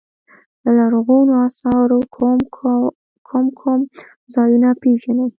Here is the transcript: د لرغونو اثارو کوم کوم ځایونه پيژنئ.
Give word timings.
د 0.63 0.65
لرغونو 0.77 1.33
اثارو 1.47 1.99
کوم 3.29 3.47
کوم 3.59 3.79
ځایونه 4.33 4.69
پيژنئ. 4.81 5.27